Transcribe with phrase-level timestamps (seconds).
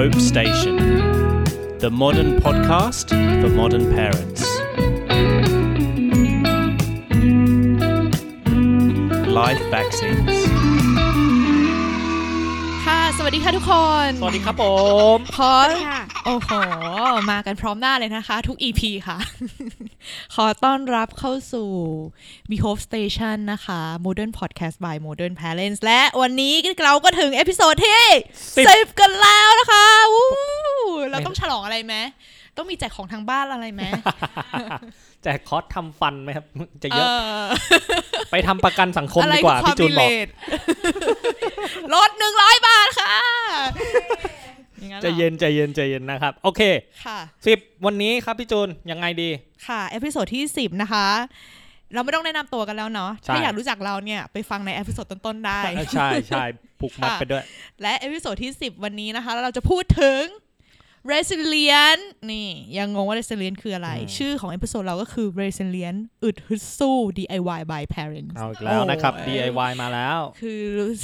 [0.00, 0.76] Hope Station,
[1.84, 3.10] the modern podcast
[3.40, 4.42] for modern parents.
[9.38, 10.36] Live vaccines.
[12.86, 13.72] ค่ะ สวัสดีค่ะทุกค
[14.06, 14.64] น สวัสดีครับผ
[15.16, 15.54] ม ขอ
[16.26, 16.50] โอ้โห
[17.30, 19.18] มากันพร้อมหน้าเลยนะคะ ทุก EP ค่ะ
[20.35, 21.69] ขอต้อนรับเข้าสู่
[22.49, 28.03] b e Hope Station นะคะ Modern Podcast by Modern Parents และวันนี้เราก็ถึง episode ที่
[28.57, 30.27] สิบกันแล้วนะคะวู้
[31.11, 31.95] เราต้องฉลองอะไรไหม
[32.57, 33.81] ต้องมีแจกของทางบ้านอะไรไหม
[35.23, 36.45] แจกคอร์สทำฟันไหมครับ
[36.83, 37.11] จะเยอะอ
[38.31, 40.29] ไปทำประกันสังคมอะไรดีกว่าคือความพี่จูนบอก relate
[41.93, 44.50] ลดหนึ่งร้อยบาทค่ะอย่างนั้นหร
[45.01, 46.61] ใจอเย็นใจเย็นใจเย็นนะครับ โอเค
[47.05, 49.29] ค่ะสิบวันนี้ครับพี่จูนยังไงดี
[49.67, 51.07] ค่ะ episode ที่10นะคะ
[51.93, 55.59] เราไม่ต้องแนะนำตัวกันแล้วเนาะใช่ถ้าอยากรู้จักเราเนี่ยไปฟังใน episode ต้นๆได้
[55.93, 56.43] ใช่ใช่
[56.79, 57.43] ผูกมัดค่ะไปด้วย
[57.81, 60.23] และ episode ที่10วันนี้นะคะ เราจะพูดถึง
[61.11, 62.01] resilience
[62.31, 70.61] นี่ยังงงว่า resilience คืออะไรอืมชื่อของ episode เราก็คือ resilience อึดฮึดสู้ DIY by parents เอาอีกแล้วนะครับโอ้ย DIY มาแล้ว คือ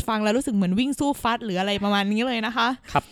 [0.08, 3.04] ฟังแล้วรู้สึกเหมือนวิ่งสู้ฟัดหรืออะไรประมาณนี้เลยนะคะ ครับ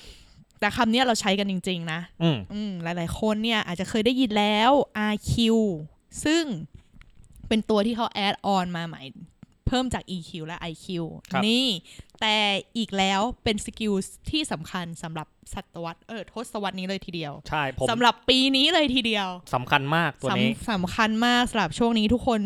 [0.59, 4.71] แต่คำเนี้ยเราใช้กันจริง ๆ นะอืมอืมหลาย ๆ คนเนี่ยอาจจะเคยได้ยินแล้ว
[5.13, 5.33] RQ
[6.23, 6.43] ซึ่ง
[7.47, 9.03] เป็นตัวที่เขา add-on มาใหม่
[9.67, 10.85] เพิ่มจาก EQ และ IQ
[11.31, 11.67] ครับนี่
[12.21, 12.35] แต่
[12.77, 13.93] อีกแล้วเป็น skill
[14.31, 22.41] ที่สำคัญสำหรับศตวรรษเออทศวรรษนี้เลยทีเดียว ใช่ผมสำหรับปีนี้เลยทีเดียวสำคัญมากตัวนี้สำสำคัญมากสำหรับช่วงนี้ทุกคน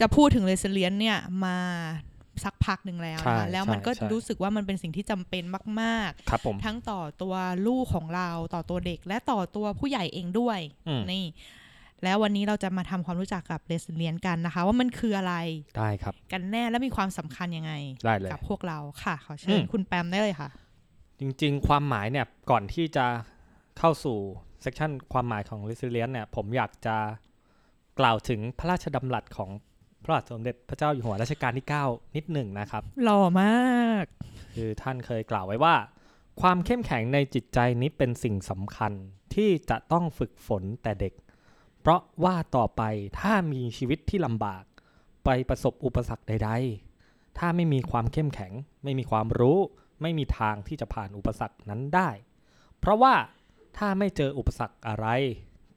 [0.00, 1.58] จะพูดถึง resilience เนี่ยมา
[2.44, 5.44] สักพักหนึ่งแล้วใช่นะคะแล้วมันก็ใช่รู้สึกว่ามันเป็นสิ่งที่จำเป็น
[5.80, 7.34] มากๆครับผมทั้งต่อตัว
[7.66, 11.26] ลูกของเราต่อตัวเด็ก และต่อตัวผู้ใหญ่เองด้วยอืมนี่
[12.04, 15.34] แล้ววันนี้เราจะมาทำความรู้จักกับเรสเลียนกันนะคะ ว่ามันคืออะไร
[15.78, 17.72] ได้ครับ กันแน่และมีความสำคัญยังไง
[18.04, 20.50] ได้เลยกับพวกเราค่ะ ขอเชิอืญมคุณแปมได้เลยค่ะ
[21.20, 23.06] จริงๆ ความหมายเนี่ยก่อนที่จะ
[23.78, 24.16] เข้าสู่
[24.60, 26.96] เซ c ชันความหมายของ Resilience เนี่ยผมอยากจะ
[28.00, 29.50] กล่าวถึงพระราชดำรัสของ
[30.02, 34.04] พระบาทสมเด็จพระเจ้าอยู่หัวรัชกาลที่ 9 นิดหนึ่งนะครับ หล่อมาก
[34.54, 35.74] คือท่านเคยกล่าวไว้ว่า
[36.40, 38.92] ความเข้มแข็งในจิตใจนี้เป็นสิ่งสำคัญ
[39.34, 41.14] ที่จะต้องฝึกฝนแต่เด็ก
[41.80, 42.82] เพราะว่าต่อไป
[43.20, 44.64] ถ้ามีชีวิตที่ลำบาก
[45.24, 46.50] ไปประสบอุปสรรคใด
[46.94, 48.52] ๆ ถ้าไม่มีความเข้มแข็ง
[48.84, 49.58] ไม่มีความรู้
[50.02, 52.10] ไม่มีทางที่จะผ่านอุปสรรคนั้นได้
[52.80, 53.14] เพราะว่า
[53.76, 55.06] ถ้าไม่เจออุปสรรคอะไร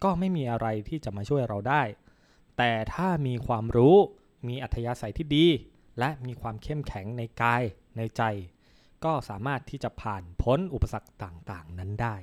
[0.03, 1.81] ก็ไม่มีอะไรที่จะมาช่วยเราได้
[2.59, 3.96] แต่ถ้ามีความรู้
[4.47, 5.46] มีอัธยาศัยที่ดี
[6.00, 7.64] และมีความเข้มแข็งในกาย
[7.97, 8.24] ในใจ
[9.06, 12.16] ก็สามารถที่จะผ่านพ้นอุปสรรคต่างๆ นั้นได้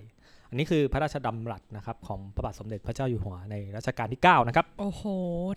[0.49, 5.03] อันนี้คือพระราชดำรัสนะครับของพระบาทสมเด็จพระเจ้าอยู่หัวในรัชกาลที่ 9 นะครับ โอ้โห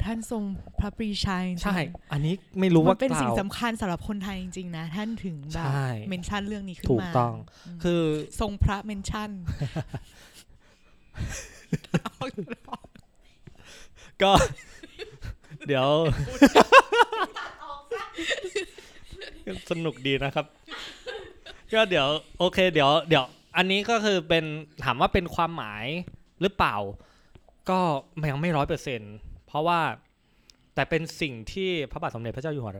[0.06, 0.44] ท่านทรง
[0.80, 1.80] พระปรีชาจริงๆใช่
[2.14, 7.34] อันนี้ไม่รู้มัว่านเป็นกล่าสิ่งวสำคัญสำหรับคนไทยจริงๆนะ ท่านถึงแบบใช่เมนชั่นเรื่องนี้ขึ้นมา ถูกต้อง
[7.84, 8.02] คือ
[8.40, 9.30] ทรงพระเมนชั่น
[14.24, 14.32] ก็
[15.68, 15.90] เดี๋ยว
[19.72, 20.46] สนุกดีนะครับ
[21.74, 22.08] ก็เดี๋ยว
[22.40, 23.26] โอเค เดี๋ยวเดี๋ยว
[23.58, 24.46] อันนี้ก็คือเป็น
[24.84, 25.86] ถามว่าเป็นความหมาย
[26.42, 26.78] หรือเปล่า
[27.70, 27.80] ก็
[28.32, 29.02] ยังไม่ร้อยเปอร์เซ็น
[29.48, 29.80] เพราะว่า
[30.76, 32.74] แต่เป็นสิ่งที่พระบาทสมเด็จพระเจ้าอยู่หัว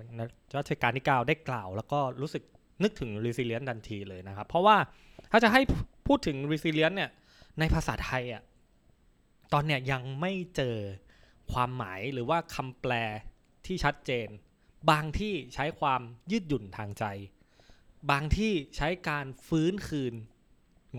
[0.58, 2.44] รัชกาลที่9ได้กล่าว แล้วก็รู้สึก
[2.84, 4.78] นึกถึง resilience ทันทีเลยนะครับ เพราะว่า
[5.32, 5.62] ถ้าจะให้
[6.08, 7.10] พูดถึง resilience เนี่ย
[7.60, 8.44] ในภาษาไทยอะ
[9.54, 10.76] ตอนเนี้ยยังไม่เจอ
[11.54, 12.94] ความหมายหรือว่าคำแปล
[13.66, 14.28] ที่ชัดเจน
[14.92, 16.02] บางที่ใช้ความ
[16.32, 17.06] ยืดหยุ่นทางใจ
[18.12, 20.14] บางที่ใช้การฟื้นคืน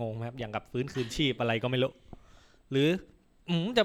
[0.01, 1.91] งงไหมครับอย่างกับฟื้นคืนชีพอะไรก็ไม่รู้
[2.71, 2.89] หรือ
[3.47, 3.83] อืมจะ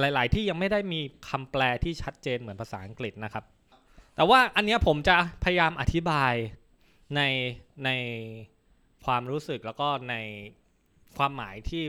[0.00, 3.44] หลาย ๆ ที่ยังไม่ได้มีคำแปลที่ชัดเจนเหมือนภาษาอังกฤษนะครับ
[4.16, 6.34] แต่ว่าอันนี้ผมจะพยายามอธิบาย
[7.16, 7.20] ใน
[7.84, 7.90] ใน
[9.04, 10.14] ความรู้สึกแล้วก็ใน
[11.16, 11.84] ความหมายที่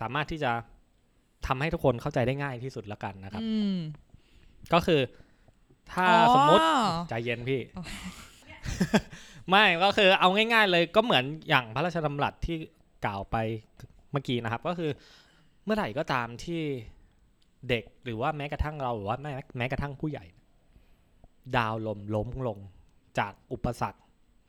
[0.00, 0.52] สามารถที่จะ
[1.46, 3.76] ทำให้ทุกคนเข้าใจได้ง่ายที่สุดแล้วกันนะครับอืม
[4.72, 5.00] ก็คือ
[5.92, 6.64] ถ้าอ๋อสมมติ
[7.08, 7.60] ใจเย็นพี่
[9.50, 12.56] ไม่ก็คือเอาง่าย ๆ เลยก็เหมือนอย่างพระราชดำรัสที่
[13.04, 13.36] กล่าวไป
[14.12, 14.90] เมื่อกี้นะครับ ก็คือ
[15.64, 16.62] เมื่อไหร่ก็ตามที่
[17.68, 20.24] เด็กหรือว่าแม้กระทั่งเราหรือว่าแม้แม้กระทั่งผู้ใหญ่
[21.56, 22.58] ดาวลมล้มลง
[23.18, 24.00] จากอุปสรรค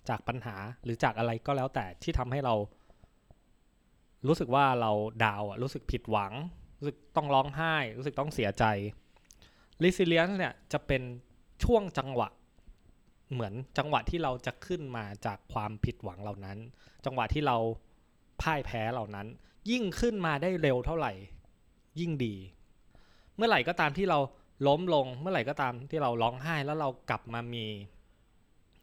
[0.09, 2.55] จากปัญหาหรือจากอะไรก็แล้วแต่ที่ทำให้เรา
[4.27, 4.91] รู้สึกว่าเรา
[5.25, 6.33] ดาวอะรู้สึกผิดหวัง
[6.79, 8.63] รู้สึกต้องร้องไห้ รู้สึกต้องเสียใจ
[9.83, 11.01] resilience เนี่ยจะเป็น
[11.63, 12.29] ช่วงจังหวะ
[13.33, 16.57] เหมือนจังหวะที่เราจะขึ้นมาจากความผิดหวังเหล่านั้น
[17.05, 17.57] จังหวะที่เรา
[18.41, 19.27] พ่ายแพ้เหล่านั้น
[19.71, 21.13] ยิ่งขึ้นมาได้เร็วเท่าไหร่
[21.99, 22.35] ยิ่งดี
[23.35, 24.19] เมื่อไหร่ก็ตามที่เรา
[24.67, 27.65] ล้มลง เมื่อไหร่ก็ตามที่เราร้องไห้แล้วเรากลับมามี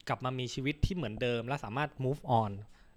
[0.08, 2.50] กลับมามีชีวิตที่เหมือนเดิม และสามารถ move on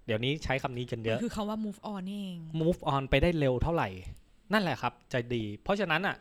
[0.06, 3.88] เดี๋ยวนี้ใช้คำนี้กันเยอะ คือคำว่า move on นี่เอง move on ไปได้เร็วเท่าไหร่
[4.52, 6.16] นั่นแหละครับจะดี เพราะฉะนั้นอะ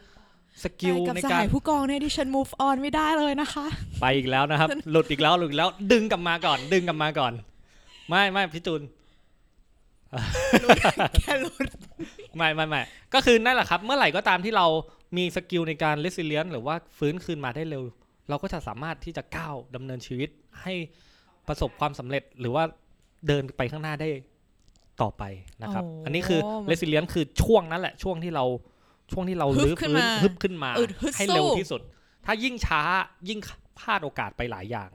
[0.63, 3.65] skill แต่กับในสการหายผู้กองเนี่ยที่ฉัน move on ไม่ได้เลยนะคะ
[4.01, 7.33] ไปอีกแล้วนะครับ หลุดอีกแล้วหลุดอีกแล้ว ดึงกลับมาก่อน ดึงกลับมาก่อน
[8.09, 8.81] ไม่ไม่พี่จูน
[11.17, 11.53] แค่รู้
[12.35, 12.81] ไม่ไม่ไม่
[13.13, 14.65] ก็คือนั่นแหละครับ เมื่อไหร่ก็ตามที่เรา
[15.17, 17.83] มีสกิลในการ resilient หรือว่าฟื้นคืนมาได้เร็ว
[18.29, 20.29] เราก็จะสามารถที่จะก้าวดำเนินชีวิต
[20.61, 20.73] ให้
[21.47, 22.63] ประสบความสำเร็จหรือว่า
[23.27, 24.09] เดินไปข้างหน้าได้
[25.01, 25.23] ต่อไป
[25.63, 26.39] นะครับโอ้อันนี้คือ
[26.69, 28.45] resilient คือช่วงนั้นแหละช่วงที่เรา
[29.11, 31.81] ช่วงที่เราฮึบลื้อขึ้นฟื้นมาฮึบขึ้นมาอึดฮึดให้สู้เร็วที่สุด
[32.25, 32.81] ถ้ายิ่งช้า
[33.29, 33.39] ยิ่ง
[33.79, 34.89] พลาดโอกาสไปหลายอย่าง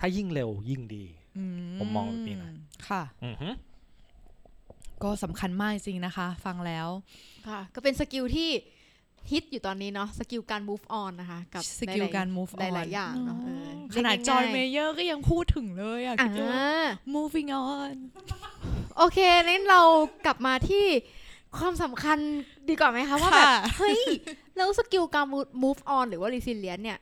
[0.00, 1.04] ถ้ายิ่งเร็วยิ่งดี
[1.78, 2.50] ผมมองแบบนี้นะ
[2.88, 3.48] ค่ะอือฮึ
[5.02, 6.88] ก็สำคัญมากจริงนะคะ ฟังแล้ว
[7.48, 8.50] ค่ะ ก็เป็นสกิลที่
[9.30, 16.68] ฮิตอยู่ตอนนี้เนาะสกิลการ move on นะคะ กับสกิลหลายๆการ move ห on ลาย ๆ อย่างเนาะเออขนาดจอห์นเมเรียกง่ายเยอร์ก็ยังพูดถึงเลยอะๆอ่คิดดูา
[17.14, 17.94] moving on
[18.96, 19.80] โอเคงั้นเรา
[20.26, 20.84] กลับมาที่
[21.58, 22.18] ความสำคัญ
[22.68, 24.02] ดีกว่าไหมคะว่าแบบค่ะเฮ้ย
[24.56, 26.98] แล้วสกิลการ move- move on หรือว่า resilient เนี่ย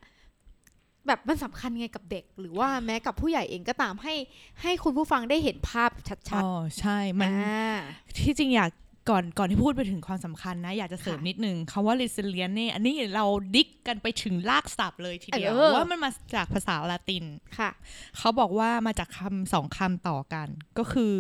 [1.07, 4.15] แบบมันสำคัญไงกับเด็ก หรือว่าแม้กับผู้ใหญ่เองก็ตามให้
[4.63, 6.51] ให้คุณผู้ฟังได้เห็นภาพชัดอ๋อ
[6.81, 7.73] ใช่ๆมันอ่า
[8.19, 8.71] ที่จริงอยาก
[9.11, 13.25] ก่อนก่อนที่พูดไปถึงความสำคัญนะ อยากจะเสริมค่ะนิดนึงคำว่า resilient เนี่ยอันนี้เรา
[13.55, 17.25] ดิกกันไปถึงลากศัพท์เลยทีเดียวเออว่ามันมาจากภาษาละติน
[17.59, 17.71] ค่ะ
[18.19, 20.49] เขาบอกว่ามาจากคำสองคำต่อกัน
[20.79, 21.13] ก็คือ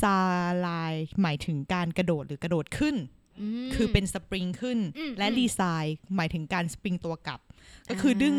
[0.00, 0.18] ซา
[0.66, 2.96] ลายหมายถึงการกระโดดหรือกระโดดขึ้น
[3.66, 7.40] มคือเป็นสปริงขึ้นอืมและอืมรีไซน์หมายถึงการสปริงตัวกลับ
[7.90, 8.34] ก็คือดึง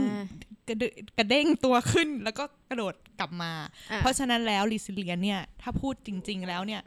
[0.67, 0.83] กระเด
[1.17, 3.51] กระเด้งตัวขึ้นแล้วก็กระโดดกลับมา
[3.91, 6.81] อ่าเพราะฉะนั้นแล้ว resilient เนี่ย ถ้าพูดจริง ๆ แล้วเนี่ย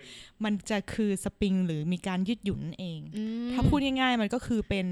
[0.45, 4.87] มันจะคือสปริงหรือมีการยืดหยุ่นนั่นเองอืมถ้าพูดง่ายๆ มันก็คือเป็น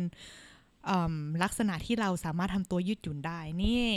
[0.88, 3.88] อืมลักษณะที่เราสามารถทำตัวยืดหยุ่นได้นี่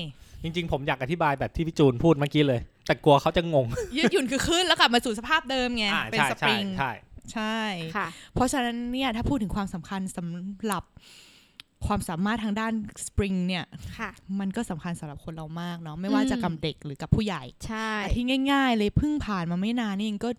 [0.44, 6.92] จริง ๆ ผมอยากอธิบายแบบที่พี่จูนพูดเมื่อกี้เลย แต่กลัวเขาจะงง ยืดหยุ่นคือขึ้นแล้วกลับมาสู่สภาพเดิมไงอ่าเป็นใช่สปใช่ริงใช่
[7.34, 7.58] ใช่
[7.96, 10.84] ค่ะเพราะฉะนั้นเนี่ยถ้าพูดถึงความสำคัญสำหรับ
[11.86, 12.74] ความสามารถทางด้าน
[13.06, 13.66] สปริงเนี่ย
[13.98, 20.30] ค่ะมันก็สำคัญสำหรับคนเรามากเนาะไม่ว่าจะกับเด็กหรือกับผู้ใหญ่ใช่แต่ที่ง่าย ๆ เลยเพิ่งผ่านมาไม่นานนี่เองก็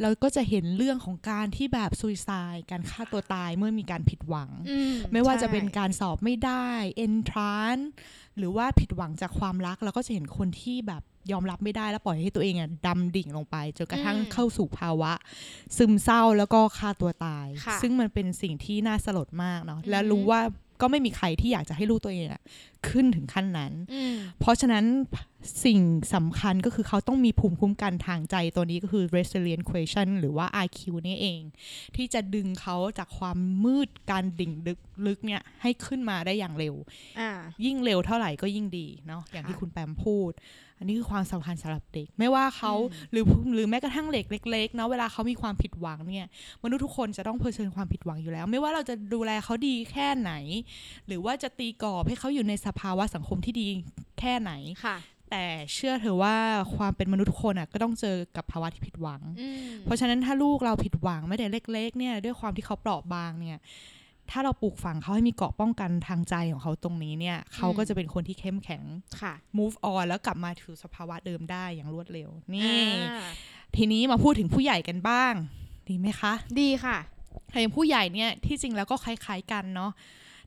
[0.00, 2.28] เราก็จะเห็นเรื่องของการที่แบบซุยไซ
[2.70, 4.76] การฆ่าตัวตายเมื่อมีการผิดหวังอื
[5.12, 7.78] ไม่ว่าจะใช่เป็นการสอบไม่ได้เอนทราน
[8.38, 11.02] หรือว่าผิดหวังจากความรักเราก็จะเห็นคนที่แบบ
[11.32, 15.12] ยอมรับไม่ได้แล้วปล่อยให้ตัวเองอะดำดิ่งลงไปจนกระทั่งเข้าสู่ภาวะ
[15.76, 20.40] ซึมเศร้าแล้วก็ฆ่าตัวตายค่ะซึ่งมันเป็นสิ่งที่น่าสลดมากเนาะและรู้ว่า
[20.80, 22.42] ก็ไม่มีใครที่อยากจะให้ลูกตัวเองอะ
[22.88, 24.84] ขึ้นถึงขั้นนั้นอืมเพราะฉะนั้น
[25.64, 25.80] สิ่ง
[26.14, 31.42] สำคัญก็คือเขาต้องมีภูมิคุ้มกันทางใจตัวนี้ก็คือ resilient question หรือว่า IQ นี่เอง
[31.96, 36.74] ที่จะดึงเขาจากความมืดการดิ่งลึกลึกเนี่ยให้ขึ้นมาได้อย่างเร็ว
[37.20, 37.30] อ่า
[37.64, 40.32] ยิ่งเร็วเท่าไหร่ก็ยิ่งดีเนาะอย่างที่ค่ะคุณแปมพูด
[40.78, 46.26] อันนี้คือความสำคัญสำหรับเด็ก ไม่ว่าเขาอืมหรือหรือแม้กระทั่งเด็กเล็กๆเนาะเวลาเขามีความผิดหวังเนี่ย
[46.64, 50.32] มนุษย์ทุกคนจะต้องเผชิญความผิดหวังอยู่แล้ว ไม่ว่าเราจะดูแลเขาดีแค่ไหน
[51.06, 53.68] หรือว่าจะตีกรอบให้เขาอยู่ในสภาวะสังคมที่ดี
[54.20, 54.52] แค่ไหน
[54.86, 54.96] ค่ะ
[55.30, 55.44] แต่
[55.74, 56.36] เชื่อเถอะว่า
[56.76, 63.58] ความเป็นมนุษย์ทุกคนอะก็ต้องเจอกับภาวะที่ผิดหวังอืมเพราะฉะนั้นถ้าลูกเราผิดหวังไม่แต่เล็ก ๆ เนี่ยด้วยความที่เขาเปราะบางเนี่ย
[64.30, 68.82] ถ้าเราปลูกฝังเขาให้มีเกราะป้องกันทางใจของเขาตรงนี้เนี่ย เขาก็จะเป็นคนที่เข้มแข็ง
[69.20, 72.80] ค่ะ move on แล้วกลับมาถึงสภาวะเดิมได้อย่างรวดเร็ว นี่
[73.10, 73.22] อ่า
[73.76, 75.32] ทีนี้มาพูดถึงผู้ใหญ่กันบ้าง
[75.88, 76.98] ดีไหมคะ ดีค่ะ
[77.52, 79.90] ถ้าอย่างผู้ใหญ่เนี่ยที่จริงแล้วก็คล้ายๆกันเนาะ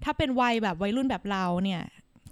[0.04, 1.84] ถ้าเป็นวัยแบบวัยรุ่นแบบเราเนี่ย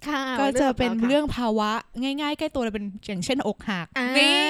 [0.07, 4.49] ค่ะก็จะเป็นค่ะเรื่องภาวะง่ายๆ ใกล้ตัวเลยเป็นอย่างเช่นอกหักอ่านี่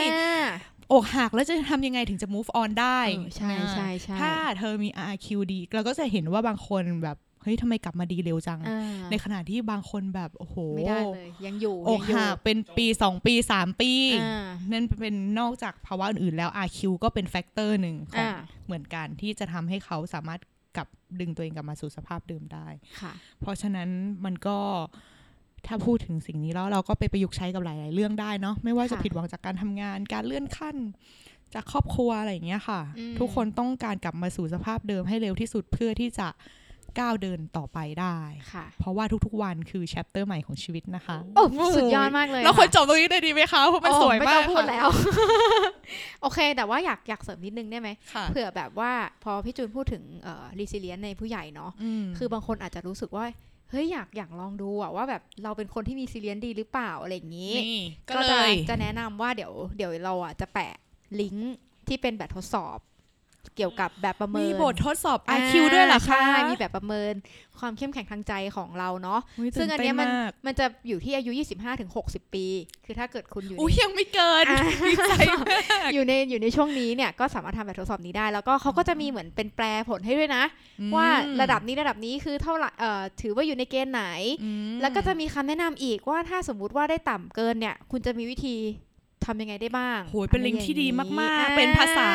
[0.91, 13.91] อกหักแล้วจะทำยังไงถึงจะ move on ได้เออใช่นะใช่ใช่ถ้าเธอมี RQ ดีเราก็จะเห็นว่าบางคนแบบเฮ้ยทำไมกลับมาดีเร็วจังอ่าในขณะที่บางคนแบบ โอ้โห ไม่ได้เลย ยังอยู่อกยังยู่หักเป็นปีสองปีสามปี
[14.21, 18.31] อ่านั่นเป็นนอกจากภาวะอื่นๆแล้ว RQ ก็เป็น factor หนึ่งของอ่า
[18.65, 20.41] เหมือนกันที่จะทำให้เขาสามารถ
[20.77, 20.87] กลับ
[21.19, 22.67] ดึงตัวเองกลับมาสู่สภาพเดิมได้
[23.01, 23.89] ค่ะเพราะฉะนั้น
[24.25, 24.59] มันก็
[25.67, 30.77] ถ้าพูดถึงสิ่งนี้แล้วเราก็ไปประยุกต์ใช้กับหลาย ๆ เรื่องได้เนาะไม่ว่าจะค่ะผิดหวังจากการทำงาน การเลื่อนขั้น
[31.53, 36.27] จากครอบครัวอะไรอย่างเงี้ยค่ะอืมทุกคนต้องการกลับมาสู่สภาพเดิมให้เร็วที่สุดเพื่อที่จะ
[36.99, 38.17] ก้าวเดินต่อไปได้
[38.53, 41.43] ค่ะ เพราะว่าทุกๆวันคือ chapter ใหม่ของชีวิตนะคะ โอ้
[41.77, 44.87] สุดยอดมากเลย เราควระจบตรงนี้ได้ดีไหมคะ เพราะมันโอ้สวยไม่มาต้กองพูดค่ะแล้ว
[46.21, 48.91] โอเค แต่ว่าอยากอยากเสริมนิดนึงได้ไหมค่ะเผื่อแบบว่า
[49.23, 53.25] พอพี่จูนพูดถึงเอ่อ resilience ในผู้ใหญ่เนาะมคือบางคนอาจจะรู้สึกว่า
[53.69, 60.73] เฮ้ยอยากอยากลองดูอะว่าแบบเราเป็นคนที่มี resilience ดีหรือเปล่าอะไรอย่างนี้นี่ก็ก็เลจะยจะแนะนำว่าเดี๋ยวเดี๋ยวเราอะจะแปะ
[61.19, 61.55] ลิงก์
[61.87, 62.77] ที่เป็นแบบทดสอบ
[63.55, 67.13] เกี่ยวกับแบบประเมิมีนบททดสอบ IQ ด้วยเหรอคะใช่มีแบบประเมิน
[67.59, 72.45] ความเข้มแข็งทางใจของเราเนาะอุ๊ยซึ่งอันเนี้ยมันตื่เต้ากมันจะอยู่ที่อายุ 25ถึง60 ปี
[72.85, 80.43] คือถ้าเกิดคุณอยู่ในอุ้ยยังไม่เกินอ่าดีใจมากอยู่ในอยู่ในช่วงนี้เนี่ยก็สามารถทำแบบทดสอบนี้ได้ แล้วก็เขาก็จะมีเหมือนเป็นแปลผลให้ด้วยนะ
[80.95, 81.07] ว่า
[81.41, 84.05] ระดับนี้ระดับนี้คือเท่าไหร่เอ่อถือว่าอยู่ในเกณฑ์ไหน
[84.43, 88.55] อืมแล้วก็จะมีคำแนะนำอีกว่าถ้าสมมุติว่าได้ต่ำเกินเนี่ย คุณจะมีวิธี
[89.25, 92.09] ทำยังไงได้บ้างโหยเป็นลิงก์ที่ดีมากอ่ๆเป็นภาษา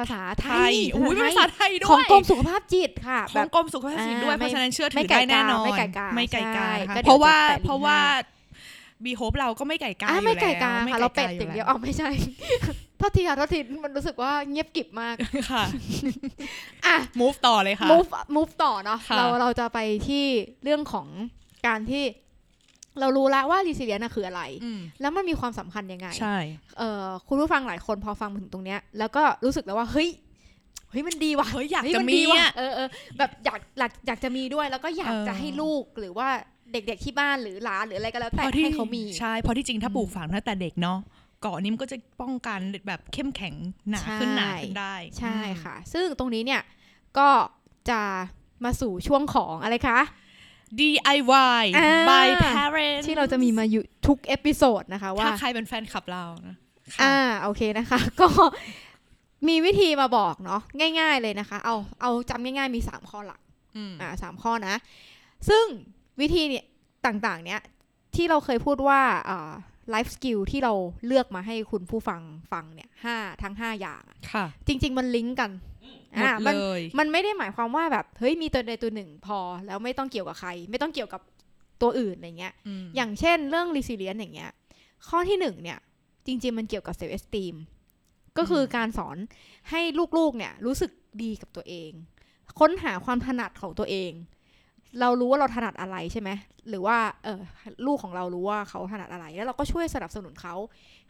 [0.00, 12.08] ภาษาไทไทยยอุ้ยเป็นภาษาไทยด้วย ของกรมสุขภาพจิตค่ะขแบองบกรมสุขภาพจิตด้วยอ่าเพราะฉะนั้นเชื่อถืไม่อไก่ได้แน่นอนกาไม่ไก่กาไม่ไก่กาใช่ค่ะก็เดี๋ยวเพราะว่าจะแปะลิงก์เพราะว่าให้บีโฮปเราก็ไม่ไก่กาอะอยู่ไม่ไก่กาแล้วค่ะเราเป็ดไก่อย่างเดียวแล้เอาไม่ใช่
[12.98, 15.14] โทษทีค่ะโทษทีมันรู้สึกว่าเงียบกริบมาก
[15.50, 15.64] ค่ะ
[16.86, 19.78] อะ move ต่อเลยค่ะ move move ต่อเนาะค่ะเราเราจะไป
[20.08, 20.24] ที่
[20.64, 21.06] เรื่องของ
[21.66, 22.04] การที่
[23.00, 26.36] เรารู้แล้วว่า resilience นะคืออะไรอืมแล้วมันมีความสำคัญยังไงใช่
[26.78, 30.08] เอ่อคุณผู้ฟังหลายคนพอฟังมาถึงตรงเนี้ย แล้วก็รู้สึกแล้วว่าเฮ้ย
[30.90, 36.28] เฮ้ยมันดีว่ะเฮ้ยอยากเฮ้ยจะนมีดีว่ะอะเออเออแบบอยากอยากอยากจะมีด้วย แล้วก็อยากเออจะให้ลูกหรือว่า
[36.72, 40.98] เด็กๆที่บ้านหรือหลานหรืออะไรก็แล้วแต่พอที่ให้เขามีใช่เพราะที่จริงถ้าอืมปลูกฝังตั้งแต่เด็กเนาะ
[41.40, 43.54] เกาะนี้มันก็จะป้องกันแบบเข้มแข็ง
[43.90, 46.60] หนาขึ้นใช่หนาขึ้นได้ ใช่อืมค่ะ ซึ่งตรงนี้เนี่ย
[47.18, 47.28] ก็
[47.90, 48.00] จะ
[48.64, 49.98] มาสู่ช่วงของอะไรคะ
[50.80, 56.56] DIY อ่า by parents ที่เราจะมีมาอยู่ทุก episode นะคะว่าถ้าใครเป็นแฟนคลับเรานะ
[56.94, 58.28] ค่ะอ่าโอเคนะคะ ก็
[59.48, 60.60] มีวิธีมาบอกเนาะ
[61.00, 63.40] ง่าย ๆเลยนะคะ เอาเอาจำง่ายๆมี3ข้อหลัก
[63.76, 64.74] อืมอ่าสามข้อนะ
[65.48, 65.64] ซึ่ง
[66.20, 66.64] วิธีเนี่ย
[67.06, 67.60] ต่างๆ เนี้ย
[68.14, 69.00] ที่เราเคยพูดว่า
[69.90, 70.72] life skill ที่เรา
[71.06, 72.20] เลือกมาให้คุณผู้ฟัง
[72.52, 75.50] ฟังเนี่ยห้าทั้ง5อย่างอะค่ะจริง ๆ มันลิงก์กัน
[76.18, 81.20] หมดอ่ามันเลย มันไม่ได้หมายความว่าแบบเฮ้ยมีตัวใดตัวหนึ่งพอ แล้วไม่ต้องเกี่ยวกับใคร ไม่ต้องเกี่ยวกับ
[81.82, 84.50] ตัวอื่นอะไรเงี้ยมอย่างเช่นเรื่อง resilience อย่างเงี้ย
[85.08, 85.78] ข้อที่หนึ่งเนี่ย
[86.26, 87.56] จริง ๆ มันเกี่ยวกับ self esteem
[88.38, 89.16] ก็คือการสอน
[89.70, 89.80] ให้
[90.18, 90.90] ลูกๆเนี่ยรู้สึก
[91.22, 91.90] ดีกับตัวเอง
[92.58, 94.12] ค้นหาความถนัดของตัวเอง
[95.00, 96.30] เรารู้ว่าเราถนัดอะไรใช่ไหม
[96.68, 97.40] หรือว่าเออ
[97.86, 100.54] ลูกของเรารู้ว่าเขาถนัดอะไร แล้วเราก็ช่วยสนับสนุนเขา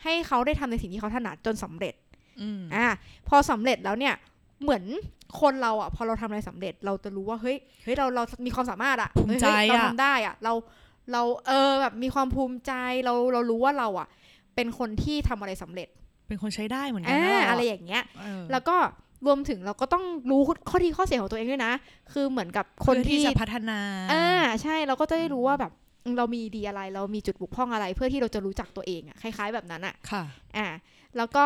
[0.03, 1.95] ให้เขาได้ทำในสิ่งที่เขาถนัดจนสำเร็จ
[2.43, 2.87] อืมอ่า
[3.29, 4.15] พอสำเร็จแล้วเนี่ย
[4.63, 4.85] เหมือน
[5.41, 10.53] คนเราอะพอเราทำอะไรสำเร็จเราจะรู้ว่าเฮ้ยเฮ้ยเราเรามีความสามารถอะภูมิใจเฮ้ยเฮ้ยเราอะทำได้อะเรา
[11.13, 12.73] เราเออแบบมีความภูมิใจ
[13.05, 14.09] เราเรารู้ว่าเราอะ
[14.55, 15.89] เป็นคนที่ทำอะไรสำเร็จ
[16.29, 18.77] เป็นคนใช้ได้เหมือนกัอ่านะอะไรอย่างเงี้ยเออแล้วก็
[19.27, 20.41] รวมถึงเราก็ต้องรู้
[20.71, 21.73] ข้อดีข้อเสียของตัวเองด้วยนะ
[22.13, 23.79] คือเหมือนกับคนเพื่อที่จะพัฒนา
[24.13, 24.27] อ่า
[24.63, 25.73] ใช่เราก็จะได้รู้ว่าแบบ
[26.17, 30.23] เรามีดีอะไร เรามีจุดบกพร่องอะไร เพื่อที่เราจะรู้จักตัวเองอะคล้าย ๆ แบบนั้นอะค่ะ
[30.57, 30.67] อ่า
[31.17, 31.45] แล้วก็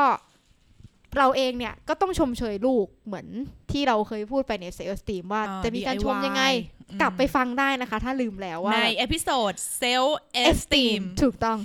[1.18, 3.26] เราเองเนี่ยก็ต้องชมเชยลูกเหมือน
[3.72, 6.44] ที่เราเคยพูดไปใน self-esteem ว่าอ่าจะมีการชม DIY ยังไง
[6.90, 10.12] อืมกลับไปฟังได้นะคะ ถ้าลืมแล้วว่า ในแบบเอพิโซด self
[10.44, 11.58] esteem ถูกต้อง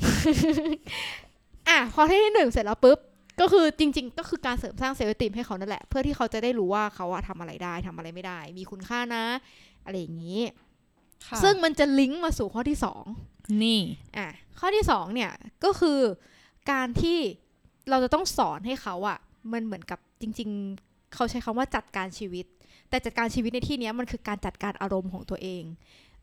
[1.70, 3.00] อะพอที่หนึ่งเสร็จแล้วปุ๊บ
[3.42, 9.24] ก็คือจริง ๆ ก็คือการเสริมสร้าง self-esteem ให้เขานั่นแหละ เพื่อที่เขาจะได้รู้ว่าเขาอะทำอะไรได้ทำอะไรไม่ได้ มีคุณค่านะ
[9.86, 10.42] อะไรอย่างนี้
[11.28, 13.04] ค่ะซึ่งมันจะลิงก์มาสู่ข้อที่สอง
[13.64, 13.82] นี่
[14.18, 14.28] อะ
[14.60, 15.32] ข้อที่สองเนี่ย
[15.64, 16.00] ก็คือ
[16.72, 17.20] การที่
[17.90, 19.20] เราจะต้องสอนให้เขาอะ
[19.54, 20.50] มันเหมือนกับจริง
[20.82, 22.46] ๆ เขาใช้คำว่าจัดการชีวิต
[22.90, 25.64] แต่จัดการชีวิตในที่เนี้ยมันคือการจัดการอารมณ์ของตัวเอง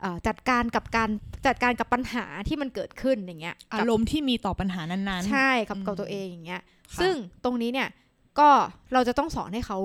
[0.00, 1.10] เอ่อจัดการกับการ
[1.46, 7.88] จัดการกับปัญหาที่มันเกิดขึ้นอย่างเงี้ยอากับรมณ์ที่มีต่อปัญหานั้นๆ ใช่กับอืมกับตัวเองอย่างเงี้ยค่ะซึ่งตรงนี้เนี่ย
[8.38, 8.48] ก็
[8.92, 9.78] เราจะต้องสอนให้เขา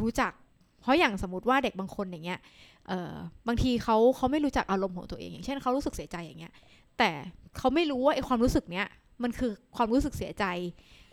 [0.00, 0.32] รู้จัก
[0.80, 2.40] เพราะอย่างสมมติว่าเด็กบางคนอย่างเงี้ย
[2.88, 3.14] เอ่อ
[3.46, 6.52] บางทีเขาเขาไม่รู้จักอารมณ์ของตัวเอง อย่างเช่นเขารู้สึกเสียใจอย่างเงี้ย
[6.98, 7.10] แต่
[7.58, 8.86] เขาไม่รู้ว่าไอ้ความรู้สึกเนี้ย
[9.22, 10.44] มันคือความรู้สึกเสียใจ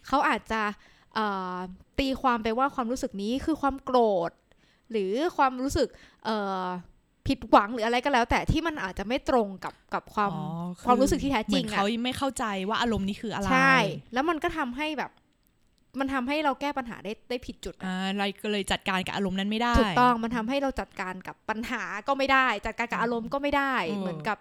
[0.08, 1.01] เขาอาจจะเอ่อ
[2.00, 4.00] ตีความไปว่าความรู้สึกนี้คือความโกร
[4.30, 4.32] ธ
[4.92, 5.88] หรือความรู้สึก
[6.26, 6.66] เอ่อ
[7.28, 13.78] ผิดหวังหรืออะไรก็แล้ว แต่ที่มันอาจจะไม่ตรงกับกับความอ๋ออความรู้สึกที่แท้จริงเหมือนอะเขาไม่เข้าใจว่าอารมณ์นี้คืออะไร ใช่
[14.14, 15.12] แล้วมันก็ทำให้แบบ
[16.00, 24.38] มันทำให้เราแก้ปัญหาได้ได้ผิดจุดอะอ่าเราก็เลยจัดการกับอารมณ์นั้นไม่ได้ ถูกต้องมันทำให้เราจัดการกับปัญหาก็ไม่ได้ จัดการกับอารมณ์ก็ไม่ได้เออเหมือนกับ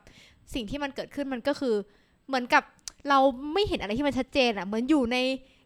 [0.54, 1.74] สิ่งที่มันเกิดขึ้นมันก็คือ
[2.28, 2.62] เหมือนกับ
[3.08, 3.18] เรา
[3.54, 5.16] ไม่เห็นอะไรที่มันชัดเจนอะเหมือนอยู่ใน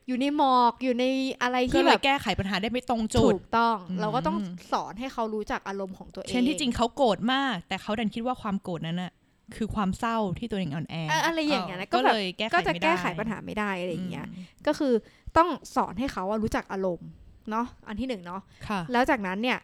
[0.07, 1.05] อยู่ในหมอกอยู่ใน
[1.43, 4.37] อะไรก็ที่เลแบยบแก้ไขปัญหาได้ไม่ตรงจุถูดกต้องอืมเราก็ต้อง
[4.73, 9.13] สอนให้เขารู้จักอารมณ์ของตัวเอง เช่นที่จริงเขาโกรธมาก แต่เขาดันคิดว่าความโกรธนั้นน่ะ
[9.57, 14.29] คือความเศร้าที่ตัวเองอ่อนแอเอ่ออะไรอย่างเงี้ยนะก็ก็แบบเลยแก้ไขก็จะไม่ได้แก้ไขปัญหาไม่ได้อะไรอย่างเงี้ยม
[14.67, 14.93] ก็คือ
[15.37, 17.09] ต้องสอนให้เขาอะรู้จักอารมณ์
[17.51, 19.59] เนาะอันที่หนึ่งเนาะค่ะแล้วจากนั้นเนี่ย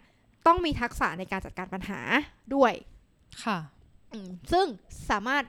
[0.47, 2.01] ต้องมีทักษะในการจัดการปัญหา
[2.55, 2.73] ด้วย
[3.45, 3.59] ค่ะ
[4.13, 4.67] อืมซึ่ง
[5.11, 5.43] สามารถ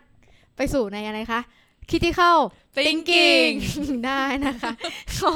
[0.58, 1.42] ไปสู่ในอะไรคะ
[1.92, 2.38] critical
[2.78, 3.52] thinking
[4.06, 4.72] ได้นะคะ
[5.22, 5.32] ก็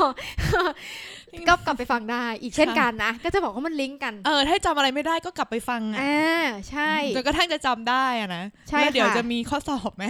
[1.48, 10.06] ก็กลับไปฟังได้ อีกเช่นกันนะ ก็จะบอกว่ามันลิงก์กัน เออ ถ้าจำอะไรไม่ได้ก็กลับไปฟังอะอ่าใช่จนกระทั่งจะจำได้อะนะใช่แล้วเดี๋ยวค่ะจะมีข้อสอบไหม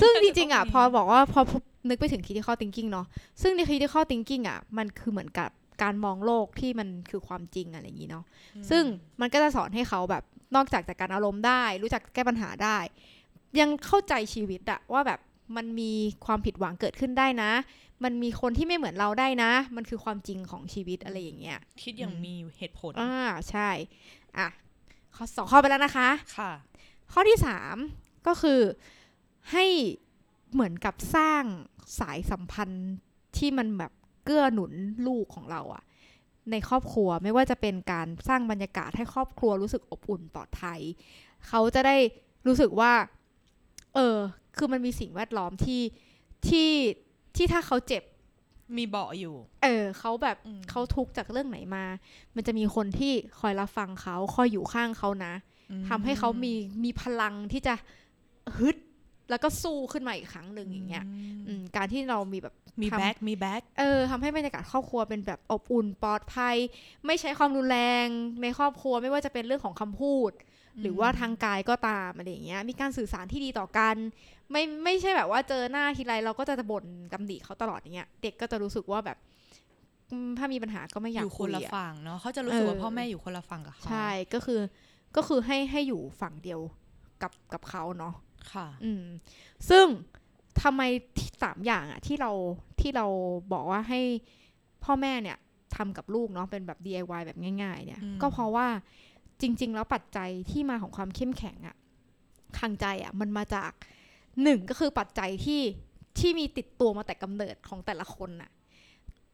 [0.00, 1.40] ซึ่งจริงๆอะต้องมีพอบอกว่าพอ
[1.88, 3.06] นึกไปถึง critical thinking เนาะ
[3.42, 5.50] ซึ่งใน critical thinking อะ มันคือเหมือนกับ
[5.82, 8.24] การมองโลกที่มันคือความจริงอะไรอย่างนี้เนาะ
[8.70, 8.84] ซึ่ง
[9.20, 10.22] มันก็จะสอนให้เขาแบบ
[10.56, 12.78] นอกจากจากการอารมณ์ได้ รู้จักแก้ปัญหาได้
[13.60, 15.18] ยังเข้าใจชีวิตอะว่าแบบ
[15.56, 15.92] มันมี
[16.24, 17.50] ความผิดหวังเกิดขึ้นได้นะ
[18.04, 23.12] มันมีคนที่ไม่เหมือนเราได้นะ มันคือความจริงของชีวิตอะไรอย่างเงี้ย คิดอย่างมีเหตุผล อ่า
[23.50, 23.68] ใช่
[24.38, 24.48] อะ
[25.16, 26.52] ข้อสองข้อไปแล้วนะคะ ค่ะ
[27.12, 27.76] ข้อที่สาม
[28.26, 28.60] ก็คือ
[29.52, 29.64] ให้
[30.52, 31.42] เหมือนกับสร้าง
[32.00, 32.88] สายสัมพันธ์
[33.36, 33.92] ที่มันแบบ
[34.24, 34.72] เกื้อหนุน
[35.06, 35.82] ลูกของเราอะ
[36.50, 40.80] ในครอบครัวไม่ว่าจะเป็นการสร้างบรรยากาศให้ครอบครัวรู้สึกอบอุ่นปลอดภัย
[41.48, 41.96] เขาจะได้
[42.46, 42.92] รู้สึกว่า
[43.94, 44.18] เออ
[44.56, 45.82] คือมันมีสิ่งแวดล้อมที่
[46.48, 46.70] ที่
[47.36, 48.02] ที่ถ้าเขาเจ็บ
[48.76, 51.84] มีเบาะอยู่ เออเขาแบบอืมเขาทุกข์จากเรื่องไหนมา
[52.36, 55.34] มันจะมีคนที่คอยรับฟังเขาคอยอยู่ข้างเขานะ
[55.88, 56.52] ทำให้เขามี
[56.84, 57.74] มีพลังที่จะ
[58.58, 58.76] ฮึด
[59.30, 61.04] แล้วก็สู้ขึ้นมาอีกครั้งหนึ่งอย่างเงี้ย
[61.46, 66.56] อืมการที่เรามีแบบมีทำ back มี back เออทำให้บรรยากาศครอบครัวเป็นแบบอบอุ่นปลอดภัย
[67.06, 68.06] ไม่ใช้ความรุนแรง
[68.42, 70.30] ในครอบครัวไม่ว่าจะเป็นเรื่องของคำพูด
[70.82, 73.96] หรือว่าทางกายก็ตามอะไรอย่างเงี้ย มีการสื่อสารที่ดีต่อกัน
[74.50, 79.18] ไม่ไม่ใช่แบบว่าเจอหน้าทีไรเราก็จะบ่นตำหนิเขาตลอดอย่างเงี้ย เด็กก็จะรู้สึกว่าแบบ
[80.10, 84.60] อืมถ้ามีปัญหาก็ไม่อยากคุยละอะอยู่คนละฝั่งเนาะเขาจะรู้สึกว่าเออพ่อแม่อยู่คนละฝั่งกับเขาใช่ก็คือ
[85.16, 86.60] ก็คือให้ให้อยู่ฝั่งเดียว
[87.22, 88.14] กับกับเขาเนาะ
[88.52, 89.04] ค่ะ อืม
[89.70, 89.86] ซึ่ง
[90.62, 90.82] ทำไม
[91.18, 92.32] ที่สามอย่างอะที่เรา
[92.80, 93.06] ที่เรา
[93.52, 94.00] บอกว่าให้
[94.84, 95.38] พ่อแม่เนี่ย
[95.76, 98.66] ทำกับลูกเนาะเป็นแบบ DIY แบบง่าย ๆ เนี่ยอืมก็เพราะว่า
[99.40, 101.76] จริง ๆ แล้วปัจจัยที่มาของความเข้มแข็งอะ
[102.58, 103.72] ทางใจอะมันมาจาก
[104.42, 105.62] หนึ่งก็คือปัจจัยที่
[106.18, 108.50] ที่มีติดตัวมาแต่กำเนิดของแต่ละคนน่ะ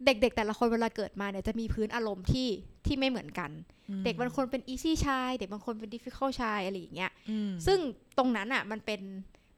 [0.04, 2.48] เด็กๆ แต่ละคนเวลาเกิดมาเนี่ยจะมีพื้นอารมณ์ที่
[2.86, 3.50] ที่ไม่เหมือนกัน
[3.88, 7.78] อืมเด็กบางคนเป็น easy ชายเด็กบางคนเป็น difficult ชายอะไรอย่างเงี้ยอืมซึ่ง
[8.18, 9.00] ตรงนั้นอะมันเป็น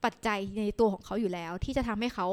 [0.04, 2.26] ปัจจัยในตัวของเขาอยู่แล้ว ที่จะทำให้เขา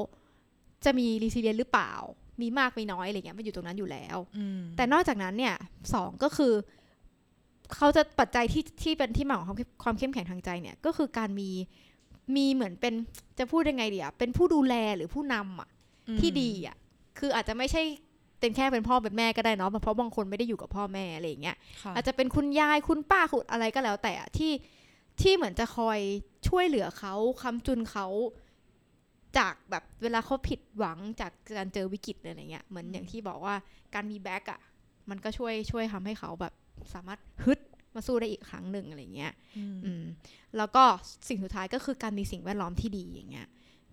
[0.85, 1.93] จะมีรีซิเลียนหรือเปล่า
[2.41, 5.55] มีมากมีน้อยอะไรเงี้ยมันอยู่ตรงนั้นอยู่แล้วอืมแต่นอกจากนั้นเนี่ย
[5.93, 6.53] สองก็คือ
[7.83, 11.49] เขาจะปัจจัยที่ที่เป็นที่มาของความเข้มความเข้มแข็งทางใจเนี่ย ก็คือการมี
[12.35, 12.93] มีเหมือนเป็น
[13.39, 15.69] จะพูดยังไงดีอะเป็นผู้ดูแลหรือผู้นำอะ
[16.19, 16.75] ที่ดีอะ
[17.19, 17.81] คืออาจจะไม่ใช่
[18.39, 24.51] เป็นแค่เป็นพ่อเป็นแม่ก็ได้เนาะเพราะบางคนไม่ได้อยู่กับพ่อแม่อะไรอย่างเงี้ยค่ะอาจจะเป็นคุณยายคุณป้าคุณอะไรก็แล้วแต่อะที่
[25.21, 25.99] ที่เหมือนจะคอย
[26.47, 28.07] ช่วยเหลือเขาค้ำจุนเขา
[29.37, 33.55] จากแบบเวลาเขาผิดหวังจากการเจอวิกฤตอะไรเงี้ยเหมือนอย่างที่บอกว่า
[33.93, 34.59] การมีแบ็กอะ
[35.09, 36.53] มันก็ช่วยช่วยทำให้เขาแบบ
[36.93, 37.59] สามารถฮึด
[37.95, 40.03] มาสู้ได้อีกครั้งหนึ่งอะไรเงี้ยอืมอืม
[40.57, 40.83] แล้วก็
[41.29, 43.47] สิ่งสุดท้ายก็คือการมีสิ่งแวดล้อมที่ดีอย่างเงี้ย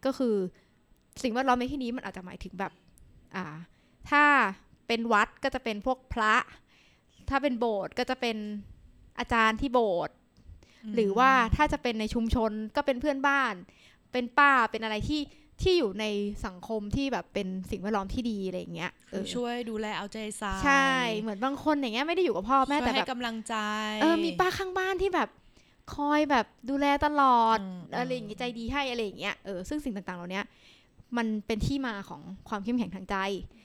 [0.04, 0.34] ก็คือ
[1.22, 2.72] สิ่งแวดล้อมในที่นี้มันอาจจะหมายถึงแบบ
[3.36, 3.44] อ่า
[4.10, 4.24] ถ้า
[4.86, 6.34] เป็นวัดก็จะเป็นพวกพระ
[7.28, 8.36] ถ้าเป็นโบสถ์ก็จะเป็น
[9.18, 10.14] อาจารย์ที่โบสถ์
[10.94, 13.54] หรือว่าถ้าจะเป็นในชุมชนก็เป็นเพื่อนบ้าน
[14.12, 15.20] เป็นป้าเป็นอะไรที่
[15.62, 16.04] ที่อยู่ใน
[16.46, 20.88] สังคมที่แบบเป็นสิ่งแวดล้อมที่ดีอะไรอย่างเงี้ยเออช่วยดูแลเอาใจใส่ใช่
[21.20, 23.54] เหมือนบางคนอย่างเงี้ยไม่ได้อยู่กับพ่อแม่ช่วยแต่แบให้บกำลังใจ
[24.02, 25.28] เออมีป้าข้างบ้านที่แบบ
[25.94, 30.44] คอยแบบดูแลตลอดอืมอะไรอย่างเงี้ยใจดีให้อะไรอย่างเงี้ยเออซึ่งสิ่งต่างๆเหล่าเนี้ย
[31.16, 33.16] มันเป็นที่มาของความเข้มแข็งทางใจ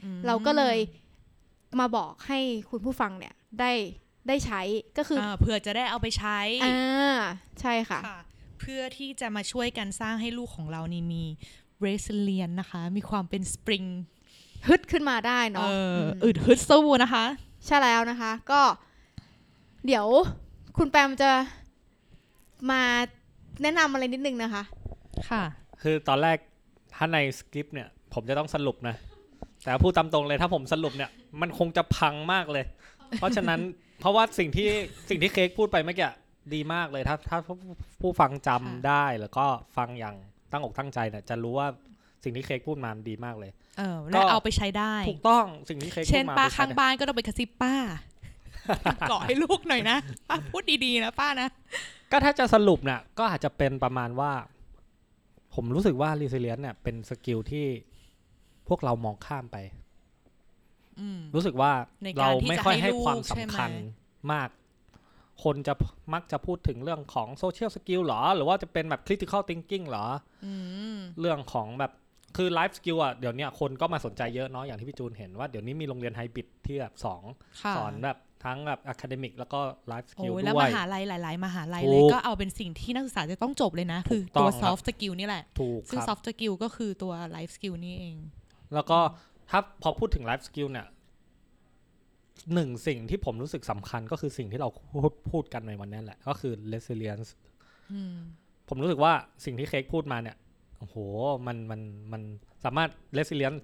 [0.04, 0.78] อืมเราก็เลย
[1.80, 3.72] มาบอกให้คุณผู้ฟังเนี่ยได้
[4.28, 4.62] ได้ใช้
[4.98, 7.18] ก็คืออ่าเผื่อจะได้เอาไปใช้อ่า
[7.62, 8.20] ใช่ค่ะค่ะ
[8.60, 11.24] เพื่อที่จะมาช่วยกันสร้างให้ลูกของเรานี่มี
[11.86, 13.88] resilient นะคะ มีความเป็น spring
[14.68, 17.26] ฮึดขึ้นมาได้เอเนาะอมอึดฮึดสู้นะคะ
[17.66, 18.62] ใช่แล้วนะคะ ก็
[19.86, 20.06] เดี๋ยว
[20.78, 21.32] คุณแปมจะ
[22.72, 22.82] มา
[23.62, 24.64] แนะนำอะไรนิดนึงนะคะ
[25.30, 25.44] ค่ะ
[25.82, 26.38] คือตอนแรก
[26.96, 28.96] ถ้าในสคริปต์เนี่ย ผมจะต้องสรุปนะ
[29.64, 31.12] แต่พูดตามตรงเลยถ้าผมสรุปเนี่ย
[31.42, 32.66] มันคงจะพังมากเลย
[33.20, 33.60] เพราะฉะนั้น
[34.00, 34.70] เพราะว่าสิ่งที่
[35.10, 36.10] สิ่งที่เค้กพูดไปเมื่อกี้
[36.54, 37.58] ดีมากเลยถ้าถ้าผู้
[38.02, 39.46] ผู้ฟังจำค่ะได้แล้วก็
[39.78, 40.16] ฟังอย่าง
[40.56, 41.68] ตั้งอกตั้งใจเนี่ยจะรู้ว่า
[42.24, 47.76] สิ่งที่เค้กพูดมามันดีมากเลย เออก็และเอาไปใช้ได้ถูกต้องสิ่งที่เค้กพูเช่นดมาป้าไปใช้ข้างได้บ้านก็ต้องไปกระซิบป้า
[49.10, 49.98] เกาะให้ลูกหน่อยนะ
[50.30, 51.48] ป้าพูดดีๆนะป้านะ
[52.12, 54.32] ก็ถ้าจะสรุปเนี่ยก็อาจจะเป็นประมาณว่า
[55.54, 57.66] ผมรู้สึกว่า resilience เนี่ยเป็นสกิลที่
[58.68, 59.58] พวกเรามองข้ามไป
[61.00, 61.72] อืมรู้สึกว่า
[62.04, 63.72] ในการเราที่ไม่จะค่อยให้ให้ลูกความใช่ไหมสำคัญ
[64.32, 64.50] มาก
[65.44, 65.74] คนจะ
[66.14, 70.06] มักจะพูดถึงเรื่องของโซเชียลสกิลหรอ หรือว่าจะเป็นแบบ critical thinking หรอ
[70.46, 70.54] อื
[70.96, 71.92] มเรื่องของแบบ
[72.38, 77.22] คือ life skill อะเดี๋ยวเนี้ยคนก็มาสนใจเยอะเนาะอย่างที่พี่จูนเห็นว่าเดี๋ยวนี้มีโรงเรียนไฮบริดที่แบบสอง
[77.62, 79.60] ค่ะสอนแบบทั้งแบบ academic แล้วก็
[79.92, 87.76] life โอ้ skill ยแล้วด้วมยหาลัยหลาย ๆ มหาลัยถูกเลยก็เอาเป็นสิ่งที่นักศึกษาจะต้องจบเลยนะ คือถูกต้ตัอวงครับ soft skill นี่แหละถูกซึ่งครับ soft skill ก็คือตัว life skill
[87.84, 88.18] นี่เอง
[88.74, 89.00] แล้วก็
[89.50, 90.88] ถ้าพอพูดถึง life skill เนี่ย
[92.54, 97.30] หนึ่งสิ่งที่ผมรู้สึกสำคัญก็คือสิ่งที่เราพูดพูดกันในวันนี้แหละ ก็คือ resilience
[97.94, 98.16] อืม
[98.70, 99.14] ผมรู้สึกว่า
[99.46, 100.38] สิ่งที่เค้กพูดมาเนี่ย
[100.80, 100.96] โอ้โห
[101.48, 101.82] มันมัน
[102.12, 102.22] มัน
[102.64, 103.60] สามารถ resilience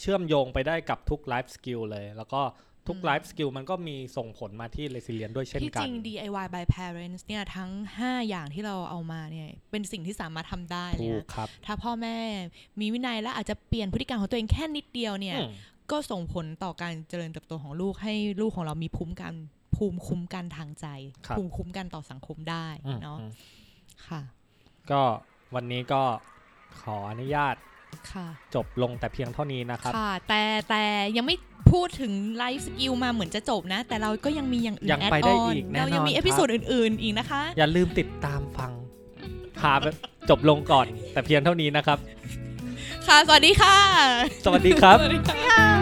[0.00, 2.42] เชื่อมโยงไปได้กับทุก life skill เลย แล้วก็
[2.88, 12.16] ทุกอืม life skill มันก็มีส่งผลมาที่ resilient ด้วยเช่นที่กัจนริง DIY by parents เนี่ยทั้ง 5 อย่างที่เราเอามาเนี่ยเป็นสิ่งที่สามารถทำได้เลยถูกนะครับถ้าพ่อแม่
[12.80, 15.52] มีวินัยและอาจจะเปลี่ยนพฤติกรรมของตัวเองแค่นิดเดียวเนี่ยอืม
[15.90, 19.34] ก็ส่งผลต่อการเจริญเติบโตของลูกให้ลูกของเรามีภูมิกัน
[19.76, 20.86] ภูมิคุ้มกันทางใจ
[21.26, 23.30] ครับภูมิคุ้มกันต่อสังคมได้อืมเนาะอืม
[24.08, 24.20] ค่ะ
[24.90, 25.00] ก็
[25.54, 26.02] วันนี้ก็
[26.80, 27.54] ขออนุญาต
[28.12, 30.82] ค่ะจบลงแต่เพียงเท่านี้นะครับค่ะ แต่แต่
[31.16, 31.36] ยังไม่
[31.72, 38.72] พูดถึง life skill มาเหมือนจะจบนะ แต่เราก็ยังมีอย่างอื่นยัง add ไปได้อีกแน่นอนเรายังมีครับ episode อื่น ๆ อีกนะคะ อย่าลืมติดตามฟัง
[39.60, 39.86] พาไป
[40.30, 41.98] จบลงก่อนแต่เพียงเท่านี้นะครับ
[43.08, 43.76] ค่ะ สวัสดีค่ะ
[44.44, 45.81] สวัสดีครับ สวัสดีค่ะ